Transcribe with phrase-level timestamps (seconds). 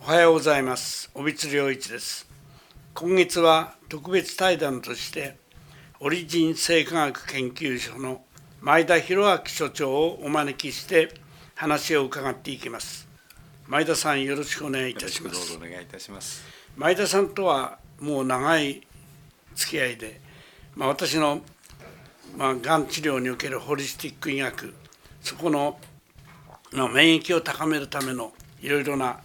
[0.00, 1.10] おはようございます。
[1.14, 2.26] 尾光良一です。
[2.94, 5.36] 今月は特別対談として
[6.00, 8.22] オリジン生化学研究所の
[8.60, 11.12] 前田博明所長をお招きして
[11.54, 13.08] 話を伺っていきます。
[13.66, 15.56] 前田さんよろしくお願いいたします。
[15.56, 16.44] お願いいたします。
[16.76, 18.86] 前田さんとはもう長い
[19.54, 20.20] 付き合いで、
[20.74, 21.42] まあ、私の
[22.36, 24.74] まあ、がん治療におけるホリスティック医学
[25.20, 25.78] そこの、
[26.72, 29.20] まあ、免疫を高めるためのいろいろな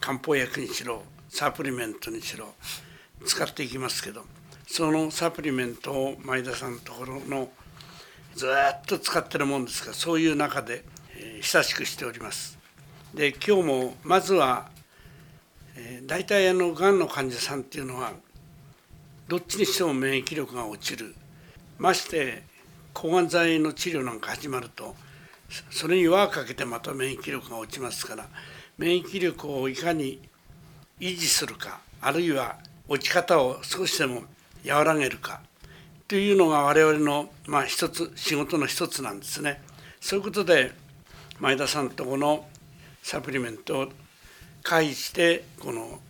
[0.00, 2.54] 漢方薬にしろサプリメントにしろ
[3.24, 4.22] 使っていきますけど
[4.66, 7.48] そのサプリメントを前田さんのところの
[8.34, 10.84] ずっと使ってるもんですからそういう中で、
[11.16, 12.58] えー、親しくしております。
[13.14, 14.70] で今日もまずは、
[15.76, 18.12] えー、大体あのがんの患者さんっていうのは
[19.26, 21.14] どっちにしても免疫力が落ちる
[21.78, 22.42] まして
[22.92, 24.94] 抗がん剤の治療なんか始まると
[25.70, 28.26] それに輪をかけてまた免疫力が落ちますから
[28.78, 30.20] 免疫力をいかに
[31.00, 32.56] 維持するかあるいは
[32.88, 34.22] 落ち方を少しでも
[34.66, 35.40] 和らげるか
[36.06, 39.60] というのが我々のまあ一つ仕事の一つなんですね。
[40.00, 40.72] そういうことで
[41.40, 42.46] 前田さんとこの
[43.02, 43.88] サプリメントを
[44.62, 46.00] 介してこの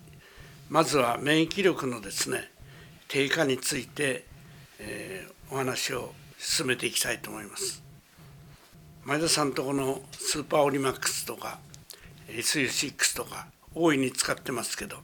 [0.69, 2.51] まずは免疫力のですね
[3.09, 4.25] 低下について、
[4.79, 7.83] えー、お話を進めていきたいと思います。
[9.05, 11.59] 前田さんとこのスーパーオリマックスとか
[12.29, 14.97] SU6 とか大いに使ってますけど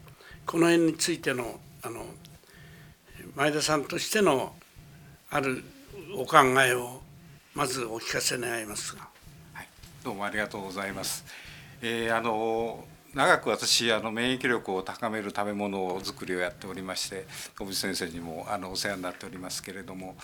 [0.47, 2.05] この辺についてのあの
[3.35, 4.55] 前田さんとしての
[5.31, 5.65] ある
[6.17, 7.01] お考えを
[7.55, 9.09] まずお聞かせ願いますが。
[9.53, 9.69] はい、
[10.05, 11.25] どうもありがとうございます。
[11.83, 20.17] えー、あの長く私あの免疫力を高める食べ物作りをやっておりまして小渕先生にもあのお世話になっておりますけれども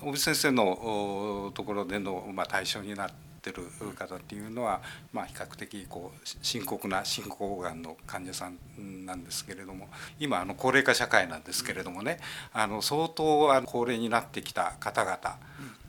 [0.00, 3.62] 小渕先生のところでの、まあ、対象になってる
[3.96, 9.88] 方っていうのは、まあ、比較的こう深刻な進行がんの患者さんなんですけれども
[10.20, 12.18] 今あの高齢化社会なんですけれどもね
[12.52, 15.18] あの相当高齢になってきた方々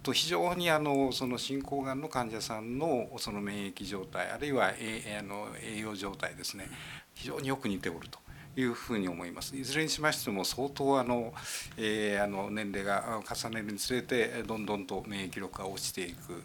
[0.01, 6.69] と非常にあのその進行がんの患者さんのその免疫状態あるいは栄あの栄養状態ですね
[7.15, 8.22] 非常によく似ておると。
[8.55, 9.55] いうふうに思います。
[9.55, 11.33] いずれにしましても相当あの、
[11.77, 16.43] えー、あの年齢が重ねるにつれてどんどんと免疫力が落ちていく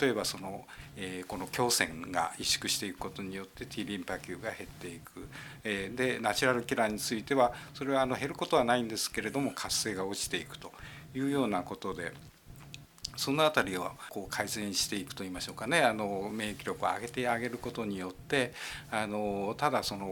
[0.00, 0.64] 例えばその、
[0.96, 5.28] えー、この胸腺が萎縮していくことによって T リンパ球が減っていく、
[5.62, 10.72] えー、でナチュラルキラーについてはそれはあの減ることはないんですけれども活性が落ちていくと
[11.14, 12.12] いうようなことで。
[13.16, 15.82] その辺りをこう改善していくといいましょうかね。
[15.82, 18.52] あの免疫力を上げてあげることによって
[18.90, 20.06] あのただその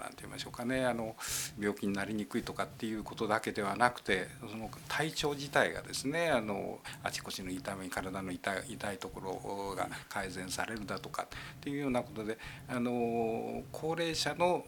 [0.00, 0.84] 何て言いましょうかね。
[0.84, 1.16] あの
[1.58, 11.26] 病気になりにくいとかっていうことだけではなくてその体調自体がですねあのあちこちの痛み体の痛い痛いところが改善されるだとかっ
[11.60, 12.38] ていうようなことで
[12.68, 14.64] あの高齢者の、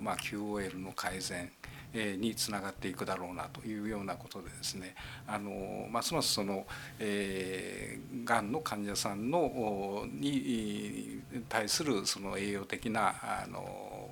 [0.00, 1.50] まあ、QOL の改善
[1.94, 4.94] につながっていくだろうなというようなことでですね。
[5.26, 6.66] あのますますその、
[6.98, 14.10] えー、がんの患者さんのに対するその栄養的なあの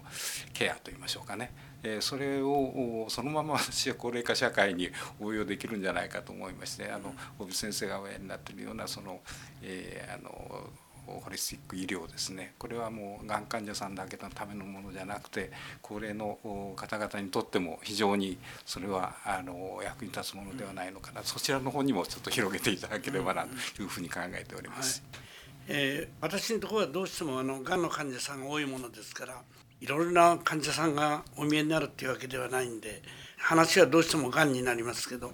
[0.53, 1.53] ケアといいましょうかね。
[2.01, 4.89] それをそのまま私は高齢化社会に
[5.21, 9.21] 応用できるんじゃないかと思いましてあの小渕先生がおやりになっているようなその、
[9.63, 10.71] えー、あの
[11.07, 12.55] ホリスティック医療ですね。
[12.59, 16.39] これはもうがん患者さんだけのためのものじゃなくて高齢の
[16.77, 23.47] 方々にとっても非常にそれはあの役に立つものではないのかな、そちらの方にもちょっと広げていただければな
[23.77, 25.03] というふうに考えております。
[25.03, 25.21] はい、
[25.69, 29.43] えー、私のところはどうしてもあのがんの患者さんが多いものですから
[29.81, 33.03] いろいろな患者さんがお見えになるっていうわけではないんで
[33.37, 35.33] 話はどうしてもがんになりますけど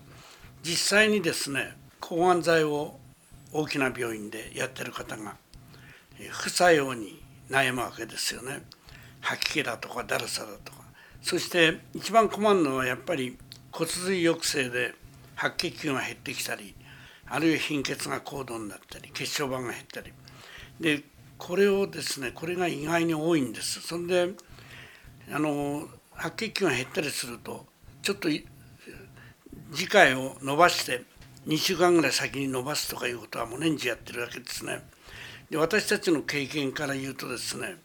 [0.63, 2.99] 実際にですね抗がん剤を
[3.53, 5.37] 大きな病院でやってる方が
[6.31, 8.63] 副作用に悩むわけですよね。
[9.21, 10.79] 吐き気だとかだるさだとか。
[11.23, 13.39] そして一番困るのはやっぱり
[13.73, 14.95] 骨髄抑制で
[15.35, 16.75] 白血球が減ってきたり
[17.27, 20.13] あるいは貧血が高度になったり血小板が減ったり。
[20.81, 21.03] で
[21.37, 23.81] これをですねこれが意外に多いんです。
[23.81, 24.31] そんで
[25.31, 27.67] あの白血球が減ったりすると
[28.03, 28.29] ちょっと
[29.73, 31.03] 次回を伸ばして
[31.47, 34.83] 2週間ぐらい先に伸ばすとかいうことはもう年中やってるわけですね。
[35.51, 37.77] で私たちの経験から言うとですね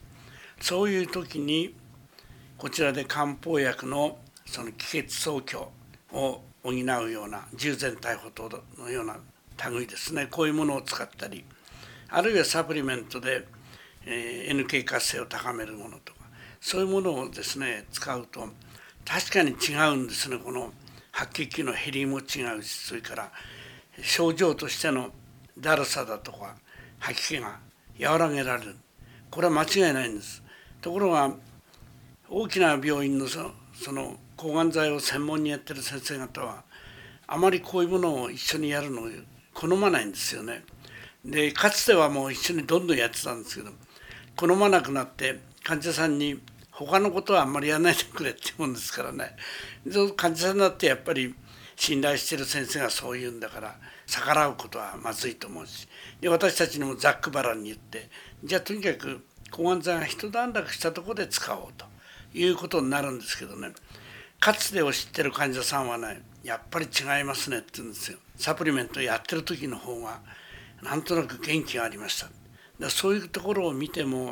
[0.62, 1.76] そういう時に
[2.58, 5.72] こちらで漢方薬のその気血総強
[6.12, 6.76] を補う
[7.12, 9.18] ような従前大補等のような
[9.70, 10.28] 類ですね。
[10.30, 11.44] こういうものを使ったり
[12.10, 13.46] あるいはサプリメントで、
[14.06, 16.20] えー、NK 活性を高めるものとか
[16.62, 18.48] そういうものをですね使うと
[19.06, 20.38] 確かに違うんですね。
[20.38, 20.72] この
[21.12, 23.32] 白血球の減りも違うしそれから
[24.02, 25.12] 症状としての
[25.58, 26.56] だるさだとか
[27.04, 27.60] 吐き気が
[28.00, 28.76] 和らげられる。
[29.30, 30.42] これは間違いないんです。
[30.82, 31.34] ところが
[32.30, 36.64] 大きな病院のその抗がん剤を専門にやってる先生方は
[37.28, 39.08] あまりこういうものを一緒にやるのを
[39.54, 40.64] 好まないんですよね。
[41.26, 43.72] でかつてはもう一緒にどんどんやってたんですけど
[44.38, 46.40] 好まなくなって患者さんに
[46.72, 49.36] 他のことはあんまりやらないでくれってもんですからね。
[50.16, 51.36] 患者さんだってやっぱり
[51.76, 53.76] 信頼してる先生がそう言うんだから
[54.06, 55.88] 逆らうことはまずいと思うし。
[56.22, 58.10] で私たちにもざっくばらんに言って
[58.44, 61.94] じゃあとにかく抗がん剤が一段落したとこで使おうと。
[62.34, 63.70] いうことになるんですけどね。
[64.40, 68.18] かつてを知ってる患者さんはねやっぱり違いますねって言うんですよ。
[68.36, 70.20] サプリメントやってる時の方が
[70.82, 72.30] なんとなく元気がありました。
[72.80, 74.26] だそういうところを見ても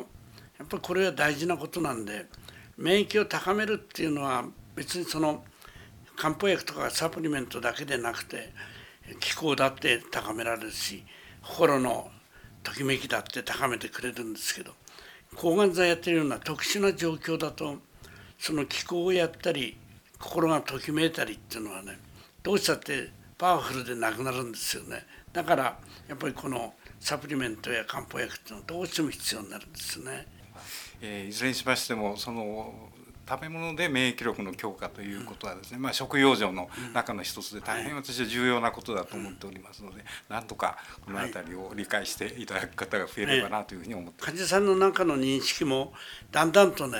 [0.58, 2.26] やっぱりこれは大事なことなんで
[2.76, 4.44] 免疫を高めるっていうのは
[4.74, 5.44] 別にその
[6.16, 8.52] 漢方薬とかサプリメントだけでなくて
[9.20, 11.04] 気候だって高められるし
[11.42, 12.08] 心の
[12.62, 14.72] ときめきだって高めてくれるんですけど
[15.36, 17.78] 抗がん剤やってるような特殊な状況だと
[18.38, 19.76] その気候をやったり
[20.18, 21.98] 心がときめいたりっていうのはね
[22.42, 30.26] どうしたってパワフルでなくなるんですよねだからやっぱりこのサプリメントや漢方薬っていうのはどうしても必要になるんですね。
[31.00, 32.90] えー、いずれにしましてもその
[33.28, 45.92] 食べ物で免疫力の強化ということはですね、まあ、食用上の中の一つで大変私は重要なことだと思っておりますので、なんとかこの辺りを理解していただく方が増えればなというふうに思って、患者さんの中の認識も
[46.30, 46.98] だんだんとね、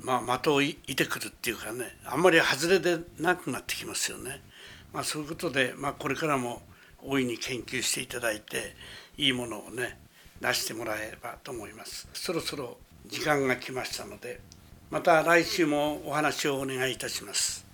[0.00, 4.40] まあ、的をいてくるっていうかねあんまり外れでなくなってきますよね。
[4.92, 6.62] まあ、そういうことで、まあ、これからも
[7.02, 8.74] 大いに研究していただいて
[9.16, 9.98] いいものをね
[10.40, 12.08] 出してもらえればと思います。
[12.14, 14.40] そろそろ時間が来ましたので
[14.90, 17.67] また来週もお話をお願いいたします。